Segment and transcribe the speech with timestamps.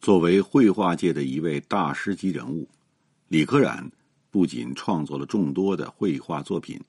[0.00, 2.66] 作为绘画界的一位大师级人物，
[3.28, 3.86] 李可染
[4.30, 6.80] 不仅创作了众多的绘画作品，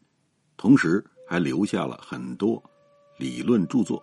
[0.55, 2.63] 同时还留下了很多
[3.17, 4.01] 理论著作。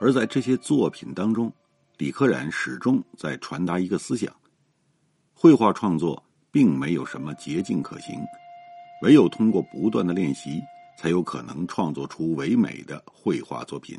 [0.00, 1.52] 而在这些作品当中，
[1.96, 4.34] 李可染始终在传达一个思想：
[5.32, 8.16] 绘画创作并没有什么捷径可行，
[9.02, 10.60] 唯有通过不断的练习，
[10.98, 13.96] 才有可能创作出唯美的绘画作品。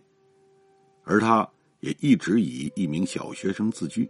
[1.05, 1.49] 而他
[1.83, 4.09] 也一直以一名小学生自居，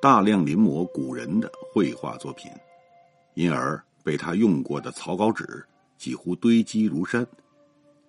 [0.00, 2.50] 大量临摹古人的绘画作品，
[3.34, 5.62] 因而被他用过的草稿纸
[5.98, 7.26] 几乎堆积如山，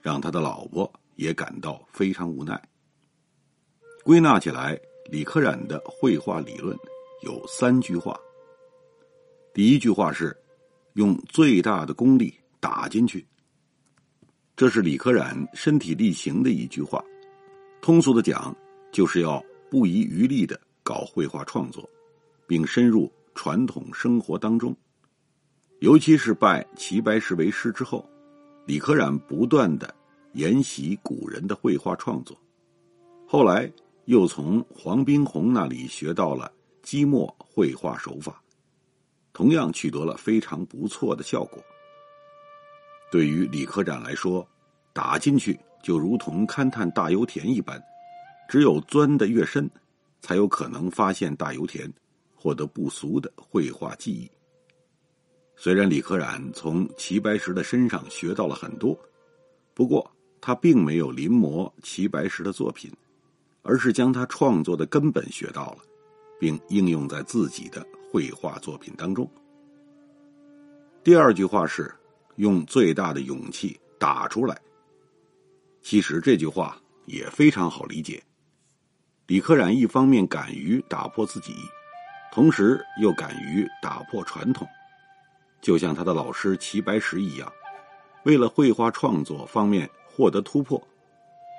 [0.01, 2.57] 让他的老婆也感到非常无奈。
[4.01, 4.79] 归纳起来，
[5.11, 6.73] 李可染的绘画理论
[7.23, 8.17] 有三句话。
[9.53, 10.33] 第一句话是
[10.93, 13.27] 用最大的功力打进去，
[14.55, 17.03] 这是李可染身体力行的一句话。
[17.83, 18.55] 通俗的讲，
[18.93, 21.83] 就是要不遗余力的搞绘画创作，
[22.47, 24.73] 并深入传统生活当中。
[25.79, 28.09] 尤其是拜齐白石为师之后，
[28.65, 29.93] 李可染不断的
[30.31, 32.35] 研习古人的绘画创作，
[33.27, 33.69] 后来。
[34.05, 38.43] 又从黄宾虹那里学到了积墨绘画手法，
[39.31, 41.63] 同样取得了非常不错的效果。
[43.09, 44.45] 对于李可染来说，
[44.91, 47.79] 打进去就如同勘探大油田一般，
[48.49, 49.69] 只有钻得越深，
[50.21, 51.93] 才有可能发现大油田，
[52.35, 54.31] 获得不俗的绘画技艺。
[55.55, 58.97] 虽然李可染从齐白石的身上学到了很多，
[59.75, 60.09] 不过
[60.41, 62.91] 他并没有临摹齐白石的作品。
[63.65, 65.77] 而是将他创作的根本学到了，
[66.37, 67.81] 并应用在自己的
[68.11, 69.25] 绘画作品当中。
[71.01, 71.89] 第二句话是
[72.35, 74.61] 用最大的勇气打出来。
[75.83, 78.23] 其实这句话也非常好理解。
[79.27, 81.53] 李可染一方面敢于打破自己，
[82.31, 84.67] 同时又敢于打破传统，
[85.61, 87.51] 就像他的老师齐白石一样，
[88.23, 90.81] 为了绘画创作方面获得突破，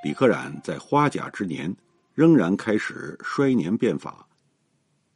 [0.02, 1.74] 李可染在花甲之年。
[2.14, 4.24] 仍然开始衰年变法，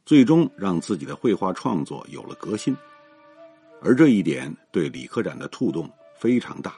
[0.05, 2.75] 最终让自己的绘画创作有了革新，
[3.81, 6.75] 而这一点对李可染的触动非常大。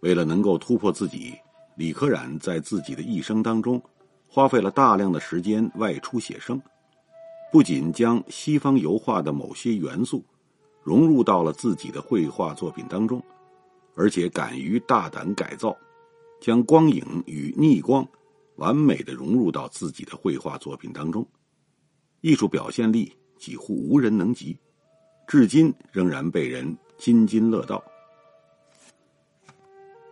[0.00, 1.34] 为了能够突破自己，
[1.76, 3.82] 李可染在自己的一生当中
[4.28, 6.60] 花费了大量的时间外出写生，
[7.52, 10.24] 不仅将西方油画的某些元素
[10.82, 13.22] 融入到了自己的绘画作品当中，
[13.94, 15.76] 而且敢于大胆改造，
[16.40, 18.06] 将光影与逆光。
[18.56, 21.24] 完美的融入到自己的绘画作品当中，
[22.22, 24.58] 艺术表现力几乎无人能及，
[25.28, 27.80] 至今仍然被人津津乐道。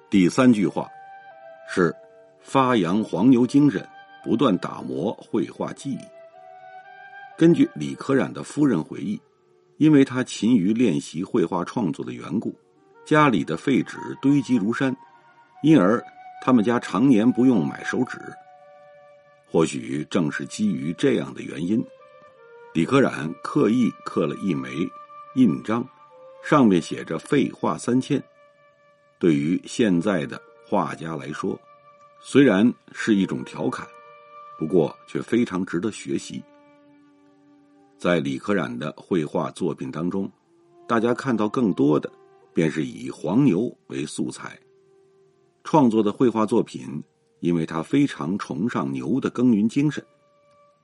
[0.09, 0.89] 第三句话
[1.69, 1.95] 是
[2.41, 3.87] 发扬黄牛精神，
[4.23, 5.99] 不断打磨绘画技艺。
[7.37, 9.21] 根据李可染的夫人回忆，
[9.79, 12.55] 因为他勤于练习绘画创作的缘故，
[13.05, 14.97] 家里的废纸堆积如山，
[15.63, 16.03] 因而。
[16.43, 18.21] 他们家常年不用买手纸，
[19.51, 21.85] 或许正是基于这样的原因，
[22.75, 24.69] 李可染刻意刻了一枚
[25.35, 25.85] 印章，
[26.45, 28.23] 上面写着“废话三千”。
[29.19, 31.59] 对于现在的画家来说，
[32.21, 33.87] 虽然是一种调侃，
[34.59, 36.43] 不过却非常值得学习。
[37.97, 40.31] 在李可染的绘画作品当中，
[40.87, 42.13] 大家看到更多的
[42.53, 44.59] 便是以黄牛为素材。
[45.65, 47.03] 创作的绘画作品，
[47.41, 50.05] 因为他非常崇尚牛的耕耘精神，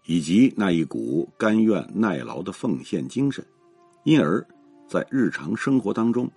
[0.07, 3.45] 以及那一股甘愿耐劳的奉献精神，
[4.05, 4.45] 因而，
[4.89, 6.31] 在日常生活当中，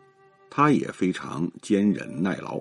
[0.49, 2.59] 他也非常坚忍耐劳，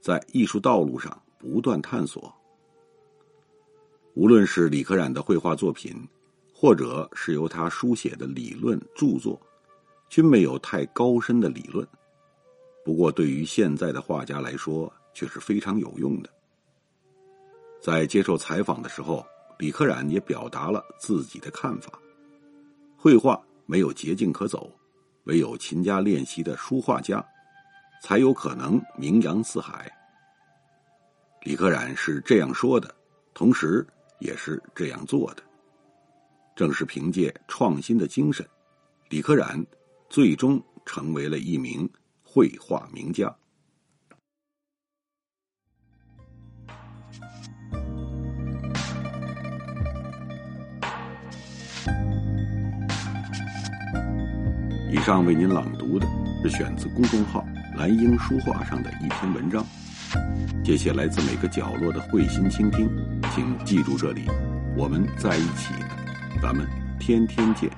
[0.00, 2.32] 在艺术道路上不断探索。
[4.14, 5.96] 无论是李可染的绘画作品，
[6.52, 9.40] 或者是由他书写的理论著作，
[10.08, 11.86] 均没有太高深的理论。
[12.84, 16.28] 不过，对于现在的画家来说，却是非常有用的。
[17.80, 19.24] 在接受采访的时候，
[19.58, 21.98] 李可染也表达了自己的看法：
[22.96, 24.70] 绘画没有捷径可走，
[25.24, 27.24] 唯有勤加练习的书画家，
[28.02, 29.90] 才有可能名扬四海。
[31.42, 32.94] 李可染是这样说的，
[33.34, 33.86] 同时
[34.18, 35.42] 也是这样做的。
[36.54, 38.46] 正是凭借创新的精神，
[39.08, 39.64] 李可染
[40.08, 41.88] 最终成为了一名
[42.22, 43.34] 绘画名家。
[55.02, 56.06] 上为您朗读的
[56.44, 57.44] 是选自公众号
[57.76, 59.66] “蓝鹰书画”上的一篇文章。
[60.64, 62.88] 谢谢来自每个角落的慧心倾听，
[63.34, 64.26] 请记住这里，
[64.76, 65.74] 我们在一起，
[66.40, 66.64] 咱们
[67.00, 67.68] 天天见。